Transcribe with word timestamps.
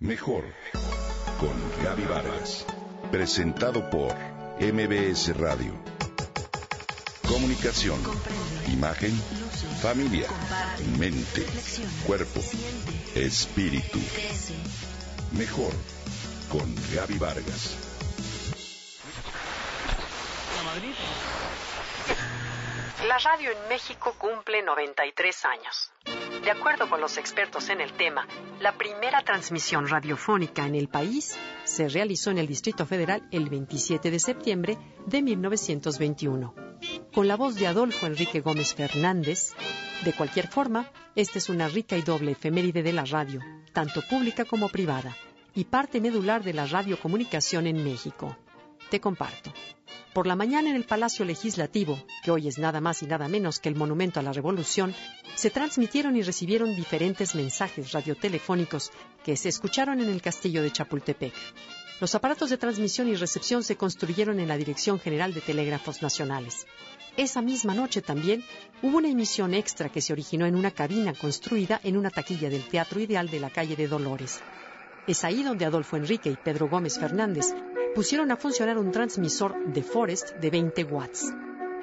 Mejor 0.00 0.44
con 1.40 1.82
Gaby 1.82 2.04
Vargas. 2.04 2.66
Presentado 3.10 3.88
por 3.88 4.14
MBS 4.60 5.34
Radio. 5.38 5.72
Comunicación, 7.26 7.98
imagen, 8.70 9.10
familia, 9.80 10.28
mente, 10.98 11.46
cuerpo, 12.06 12.40
espíritu. 13.14 13.98
Mejor 15.32 15.72
con 16.50 16.74
Gaby 16.94 17.16
Vargas. 17.16 17.78
La 23.08 23.16
radio 23.16 23.50
en 23.50 23.68
México 23.70 24.14
cumple 24.18 24.62
93 24.62 25.44
años. 25.46 25.90
De 26.42 26.50
acuerdo 26.50 26.88
con 26.88 27.00
los 27.00 27.18
expertos 27.18 27.68
en 27.70 27.80
el 27.80 27.92
tema, 27.92 28.26
la 28.60 28.76
primera 28.76 29.22
transmisión 29.22 29.88
radiofónica 29.88 30.66
en 30.66 30.74
el 30.74 30.88
país 30.88 31.36
se 31.64 31.88
realizó 31.88 32.30
en 32.30 32.38
el 32.38 32.46
Distrito 32.46 32.86
Federal 32.86 33.26
el 33.30 33.48
27 33.48 34.10
de 34.10 34.18
septiembre 34.18 34.78
de 35.06 35.22
1921, 35.22 36.54
con 37.12 37.26
la 37.26 37.36
voz 37.36 37.56
de 37.56 37.66
Adolfo 37.66 38.06
Enrique 38.06 38.40
Gómez 38.40 38.74
Fernández. 38.74 39.54
De 40.04 40.12
cualquier 40.12 40.46
forma, 40.48 40.90
esta 41.14 41.38
es 41.38 41.48
una 41.48 41.68
rica 41.68 41.96
y 41.96 42.02
doble 42.02 42.32
efeméride 42.32 42.82
de 42.82 42.92
la 42.92 43.04
radio, 43.04 43.40
tanto 43.72 44.02
pública 44.02 44.44
como 44.44 44.68
privada, 44.68 45.16
y 45.54 45.64
parte 45.64 46.00
medular 46.00 46.44
de 46.44 46.54
la 46.54 46.66
radiocomunicación 46.66 47.66
en 47.66 47.82
México. 47.82 48.36
Te 48.90 49.00
comparto. 49.00 49.52
Por 50.12 50.26
la 50.26 50.36
mañana 50.36 50.70
en 50.70 50.76
el 50.76 50.84
Palacio 50.84 51.24
Legislativo, 51.24 51.98
que 52.24 52.30
hoy 52.30 52.48
es 52.48 52.58
nada 52.58 52.80
más 52.80 53.02
y 53.02 53.06
nada 53.06 53.28
menos 53.28 53.58
que 53.58 53.68
el 53.68 53.76
Monumento 53.76 54.18
a 54.18 54.22
la 54.22 54.32
Revolución, 54.32 54.94
se 55.34 55.50
transmitieron 55.50 56.16
y 56.16 56.22
recibieron 56.22 56.74
diferentes 56.74 57.34
mensajes 57.34 57.92
radiotelefónicos 57.92 58.92
que 59.24 59.36
se 59.36 59.50
escucharon 59.50 60.00
en 60.00 60.08
el 60.08 60.22
castillo 60.22 60.62
de 60.62 60.72
Chapultepec. 60.72 61.34
Los 62.00 62.14
aparatos 62.14 62.50
de 62.50 62.56
transmisión 62.56 63.08
y 63.08 63.14
recepción 63.14 63.62
se 63.62 63.76
construyeron 63.76 64.40
en 64.40 64.48
la 64.48 64.56
Dirección 64.56 65.00
General 65.00 65.34
de 65.34 65.40
Telégrafos 65.40 66.00
Nacionales. 66.00 66.66
Esa 67.16 67.40
misma 67.40 67.74
noche 67.74 68.02
también 68.02 68.44
hubo 68.82 68.98
una 68.98 69.08
emisión 69.08 69.54
extra 69.54 69.88
que 69.88 70.02
se 70.02 70.12
originó 70.12 70.46
en 70.46 70.54
una 70.54 70.70
cabina 70.70 71.14
construida 71.14 71.80
en 71.82 71.96
una 71.96 72.10
taquilla 72.10 72.50
del 72.50 72.68
Teatro 72.68 73.00
Ideal 73.00 73.30
de 73.30 73.40
la 73.40 73.50
calle 73.50 73.76
de 73.76 73.88
Dolores. 73.88 74.40
Es 75.06 75.24
ahí 75.24 75.42
donde 75.42 75.64
Adolfo 75.64 75.96
Enrique 75.96 76.30
y 76.30 76.36
Pedro 76.36 76.68
Gómez 76.68 76.98
Fernández 76.98 77.54
pusieron 77.96 78.30
a 78.30 78.36
funcionar 78.36 78.76
un 78.76 78.92
transmisor 78.92 79.56
de 79.72 79.82
Forest 79.82 80.32
de 80.34 80.50
20 80.50 80.84
watts. 80.84 81.32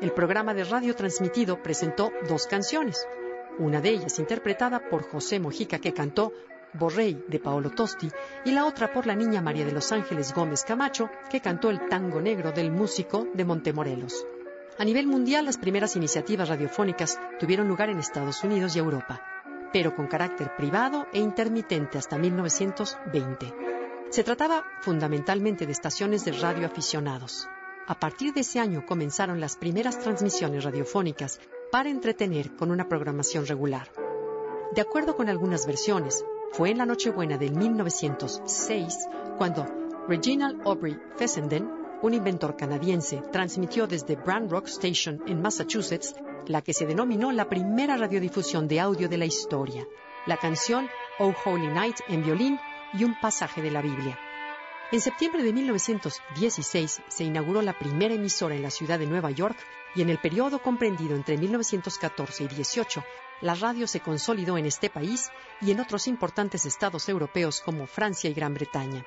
El 0.00 0.12
programa 0.12 0.54
de 0.54 0.62
radio 0.62 0.94
transmitido 0.94 1.60
presentó 1.60 2.12
dos 2.28 2.46
canciones, 2.46 3.04
una 3.58 3.80
de 3.80 3.90
ellas 3.90 4.20
interpretada 4.20 4.88
por 4.88 5.02
José 5.02 5.40
Mojica 5.40 5.80
que 5.80 5.92
cantó 5.92 6.32
Borrey 6.74 7.24
de 7.26 7.40
Paolo 7.40 7.70
Tosti 7.70 8.08
y 8.44 8.52
la 8.52 8.66
otra 8.66 8.92
por 8.92 9.04
la 9.08 9.16
niña 9.16 9.42
María 9.42 9.64
de 9.66 9.72
los 9.72 9.90
Ángeles 9.90 10.32
Gómez 10.32 10.62
Camacho 10.62 11.10
que 11.28 11.40
cantó 11.40 11.70
el 11.70 11.88
tango 11.88 12.20
negro 12.20 12.52
del 12.52 12.70
músico 12.70 13.26
de 13.34 13.44
Montemorelos. 13.44 14.24
A 14.78 14.84
nivel 14.84 15.08
mundial 15.08 15.44
las 15.44 15.58
primeras 15.58 15.96
iniciativas 15.96 16.48
radiofónicas 16.48 17.18
tuvieron 17.40 17.66
lugar 17.66 17.90
en 17.90 17.98
Estados 17.98 18.44
Unidos 18.44 18.76
y 18.76 18.78
Europa, 18.78 19.22
pero 19.72 19.96
con 19.96 20.06
carácter 20.06 20.54
privado 20.54 21.08
e 21.12 21.18
intermitente 21.18 21.98
hasta 21.98 22.16
1920. 22.16 23.75
Se 24.10 24.22
trataba 24.22 24.64
fundamentalmente 24.82 25.66
de 25.66 25.72
estaciones 25.72 26.24
de 26.24 26.32
radio 26.32 26.66
aficionados. 26.66 27.48
A 27.86 27.98
partir 27.98 28.32
de 28.32 28.40
ese 28.40 28.60
año 28.60 28.86
comenzaron 28.86 29.40
las 29.40 29.56
primeras 29.56 29.98
transmisiones 29.98 30.64
radiofónicas 30.64 31.40
para 31.70 31.90
entretener 31.90 32.54
con 32.56 32.70
una 32.70 32.88
programación 32.88 33.46
regular. 33.46 33.90
De 34.74 34.80
acuerdo 34.80 35.16
con 35.16 35.28
algunas 35.28 35.66
versiones, 35.66 36.24
fue 36.52 36.70
en 36.70 36.78
la 36.78 36.86
Nochebuena 36.86 37.36
del 37.36 37.54
1906 37.54 38.96
cuando 39.36 39.66
Reginald 40.08 40.62
Aubrey 40.66 40.96
Fessenden, 41.16 41.68
un 42.02 42.14
inventor 42.14 42.56
canadiense, 42.56 43.22
transmitió 43.32 43.86
desde 43.86 44.16
Brand 44.16 44.50
Rock 44.50 44.68
Station 44.68 45.22
en 45.26 45.42
Massachusetts 45.42 46.14
la 46.46 46.62
que 46.62 46.72
se 46.72 46.86
denominó 46.86 47.32
la 47.32 47.48
primera 47.48 47.96
radiodifusión 47.96 48.68
de 48.68 48.80
audio 48.80 49.08
de 49.08 49.18
la 49.18 49.26
historia, 49.26 49.86
la 50.26 50.36
canción 50.36 50.88
Oh 51.18 51.34
Holy 51.44 51.68
Night 51.68 51.96
en 52.08 52.22
violín 52.22 52.58
y 52.98 53.04
un 53.04 53.18
pasaje 53.20 53.62
de 53.62 53.70
la 53.70 53.82
Biblia. 53.82 54.18
En 54.92 55.00
septiembre 55.00 55.42
de 55.42 55.52
1916 55.52 57.02
se 57.08 57.24
inauguró 57.24 57.60
la 57.60 57.76
primera 57.76 58.14
emisora 58.14 58.54
en 58.54 58.62
la 58.62 58.70
ciudad 58.70 59.00
de 59.00 59.06
Nueva 59.06 59.32
York 59.32 59.56
y 59.96 60.02
en 60.02 60.10
el 60.10 60.18
periodo 60.18 60.60
comprendido 60.60 61.16
entre 61.16 61.36
1914 61.36 62.44
y 62.44 62.48
18, 62.48 63.04
la 63.40 63.54
radio 63.54 63.86
se 63.88 64.00
consolidó 64.00 64.56
en 64.58 64.66
este 64.66 64.88
país 64.88 65.30
y 65.60 65.72
en 65.72 65.80
otros 65.80 66.06
importantes 66.06 66.66
estados 66.66 67.08
europeos 67.08 67.60
como 67.60 67.86
Francia 67.86 68.30
y 68.30 68.34
Gran 68.34 68.54
Bretaña. 68.54 69.04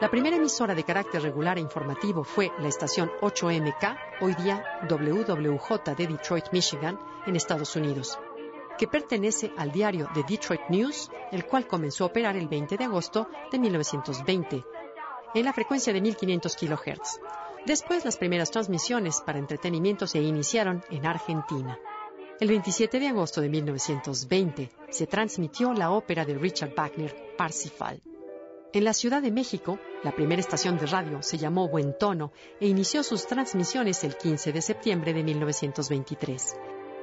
La 0.00 0.10
primera 0.10 0.36
emisora 0.36 0.74
de 0.74 0.84
carácter 0.84 1.22
regular 1.22 1.56
e 1.58 1.62
informativo 1.62 2.22
fue 2.24 2.50
la 2.58 2.68
estación 2.68 3.10
8MK, 3.20 3.98
hoy 4.20 4.34
día 4.34 4.62
WWJ 4.88 5.94
de 5.96 6.06
Detroit, 6.06 6.44
Michigan, 6.52 6.98
en 7.26 7.36
Estados 7.36 7.74
Unidos 7.76 8.18
que 8.80 8.88
pertenece 8.88 9.52
al 9.58 9.70
diario 9.70 10.08
The 10.14 10.24
Detroit 10.26 10.62
News, 10.70 11.10
el 11.32 11.44
cual 11.44 11.66
comenzó 11.66 12.04
a 12.04 12.06
operar 12.06 12.34
el 12.34 12.48
20 12.48 12.78
de 12.78 12.84
agosto 12.84 13.28
de 13.52 13.58
1920, 13.58 14.64
en 15.34 15.44
la 15.44 15.52
frecuencia 15.52 15.92
de 15.92 16.00
1500 16.00 16.56
kHz. 16.56 17.20
Después 17.66 18.06
las 18.06 18.16
primeras 18.16 18.50
transmisiones 18.50 19.20
para 19.20 19.38
entretenimiento 19.38 20.06
se 20.06 20.22
iniciaron 20.22 20.82
en 20.88 21.04
Argentina. 21.04 21.78
El 22.40 22.48
27 22.48 22.98
de 22.98 23.08
agosto 23.08 23.42
de 23.42 23.50
1920 23.50 24.70
se 24.88 25.06
transmitió 25.06 25.74
la 25.74 25.90
ópera 25.90 26.24
de 26.24 26.38
Richard 26.38 26.72
Wagner, 26.74 27.34
Parsifal. 27.36 28.00
En 28.72 28.84
la 28.84 28.94
Ciudad 28.94 29.20
de 29.20 29.30
México, 29.30 29.78
la 30.04 30.12
primera 30.12 30.40
estación 30.40 30.78
de 30.78 30.86
radio 30.86 31.20
se 31.20 31.36
llamó 31.36 31.68
Buen 31.68 31.98
Tono 31.98 32.32
e 32.58 32.66
inició 32.66 33.02
sus 33.02 33.26
transmisiones 33.26 34.04
el 34.04 34.16
15 34.16 34.54
de 34.54 34.62
septiembre 34.62 35.12
de 35.12 35.22
1923. 35.22 36.54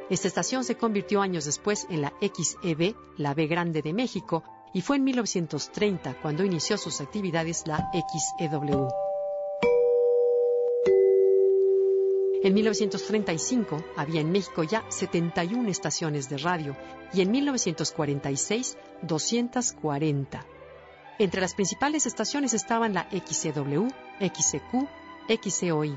Esta 0.09 0.29
estación 0.29 0.63
se 0.63 0.77
convirtió 0.77 1.21
años 1.21 1.43
después 1.43 1.85
en 1.89 2.01
la 2.01 2.13
XEB, 2.21 2.95
la 3.17 3.33
B 3.33 3.47
Grande 3.47 3.81
de 3.81 3.91
México, 3.91 4.43
y 4.73 4.81
fue 4.81 4.95
en 4.95 5.03
1930 5.03 6.21
cuando 6.21 6.45
inició 6.45 6.77
sus 6.77 7.01
actividades 7.01 7.67
la 7.67 7.91
XEW. 7.91 8.87
En 12.43 12.53
1935 12.53 13.83
había 13.97 14.21
en 14.21 14.31
México 14.31 14.63
ya 14.63 14.85
71 14.89 15.67
estaciones 15.69 16.29
de 16.29 16.37
radio 16.37 16.77
y 17.11 17.21
en 17.21 17.31
1946 17.31 18.77
240. 19.01 20.45
Entre 21.19 21.41
las 21.41 21.55
principales 21.55 22.05
estaciones 22.05 22.53
estaban 22.53 22.93
la 22.93 23.09
XEW, 23.09 23.89
XEQ, 24.19 24.87
XEOY 25.27 25.95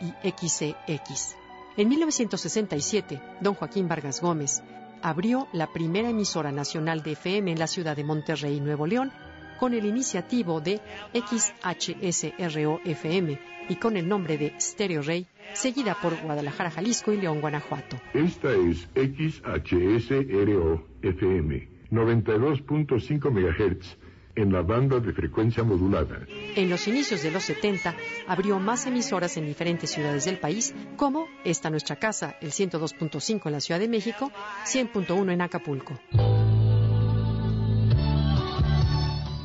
y 0.00 0.30
XEX. 0.30 1.45
En 1.76 1.88
1967, 1.90 3.20
don 3.42 3.52
Joaquín 3.52 3.86
Vargas 3.86 4.22
Gómez 4.22 4.62
abrió 5.02 5.46
la 5.52 5.70
primera 5.74 6.08
emisora 6.08 6.50
nacional 6.50 7.02
de 7.02 7.12
FM 7.12 7.52
en 7.52 7.58
la 7.58 7.66
ciudad 7.66 7.94
de 7.94 8.02
Monterrey, 8.02 8.60
Nuevo 8.60 8.86
León, 8.86 9.12
con 9.60 9.74
el 9.74 9.84
iniciativo 9.84 10.62
de 10.62 10.80
XHSRO-FM 11.12 13.38
y 13.68 13.76
con 13.76 13.98
el 13.98 14.08
nombre 14.08 14.38
de 14.38 14.54
Stereo 14.58 15.02
Rey, 15.02 15.26
seguida 15.52 15.98
por 16.00 16.18
Guadalajara, 16.22 16.70
Jalisco 16.70 17.12
y 17.12 17.18
León, 17.18 17.42
Guanajuato. 17.42 17.98
Esta 18.14 18.52
es 18.52 18.88
XHSRO-FM, 18.94 21.68
92.5 21.90 23.30
MHz 23.30 23.98
en 24.36 24.52
la 24.52 24.62
banda 24.62 25.00
de 25.00 25.12
frecuencia 25.12 25.64
modulada. 25.64 26.20
En 26.54 26.70
los 26.70 26.86
inicios 26.86 27.22
de 27.22 27.30
los 27.30 27.42
70 27.44 27.96
abrió 28.28 28.58
más 28.58 28.86
emisoras 28.86 29.36
en 29.36 29.46
diferentes 29.46 29.90
ciudades 29.90 30.26
del 30.26 30.38
país, 30.38 30.74
como 30.96 31.26
esta 31.44 31.70
nuestra 31.70 31.96
casa, 31.96 32.36
el 32.40 32.52
102.5 32.52 33.46
en 33.46 33.52
la 33.52 33.60
Ciudad 33.60 33.80
de 33.80 33.88
México, 33.88 34.30
100.1 34.64 35.32
en 35.32 35.40
Acapulco. 35.40 35.94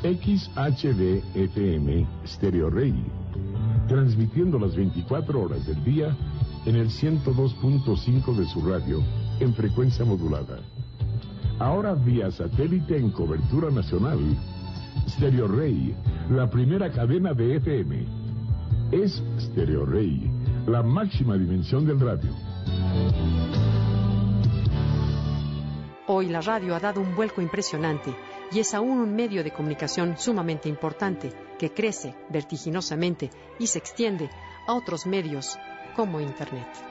XHD 0.04 1.24
FM 1.36 2.08
Stereo 2.26 2.70
Rey, 2.70 2.94
transmitiendo 3.88 4.60
las 4.60 4.76
24 4.76 5.40
horas 5.40 5.66
del 5.68 5.84
día 5.84 6.16
en 6.66 6.76
el 6.76 6.90
102.5 6.90 8.36
de 8.36 8.46
su 8.46 8.68
radio 8.68 9.04
en 9.40 9.54
frecuencia 9.54 10.04
modulada. 10.04 10.60
Ahora 11.60 11.94
vía 11.94 12.32
satélite 12.32 12.98
en 12.98 13.12
cobertura 13.12 13.70
nacional 13.70 14.20
Stereo 15.08 15.48
Rey, 15.48 15.96
la 16.30 16.50
primera 16.50 16.92
cadena 16.92 17.34
de 17.34 17.58
FM. 17.58 18.06
Es 18.92 19.24
Stereo 19.40 19.86
Rey, 19.86 20.30
la 20.68 20.84
máxima 20.84 21.36
dimensión 21.36 21.86
del 21.86 22.00
radio. 22.00 22.32
Hoy 26.08 26.28
la 26.28 26.42
radio 26.42 26.76
ha 26.76 26.80
dado 26.80 27.00
un 27.02 27.16
vuelco 27.16 27.42
impresionante 27.42 28.14
y 28.52 28.60
es 28.60 28.74
aún 28.74 29.00
un 29.00 29.16
medio 29.16 29.44
de 29.44 29.52
comunicación 29.52 30.18
sumamente 30.18 30.68
importante 30.68 31.32
que 31.58 31.72
crece 31.72 32.16
vertiginosamente 32.30 33.30
y 33.60 33.68
se 33.68 33.80
extiende 33.80 34.30
a 34.68 34.74
otros 34.74 35.06
medios 35.06 35.58
como 35.96 36.20
Internet. 36.20 36.91